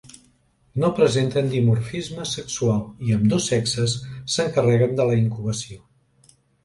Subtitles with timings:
[0.83, 3.93] No presenten dimorfisme sexual i ambdós sexes
[4.37, 5.83] s'encarreguen de la incubació.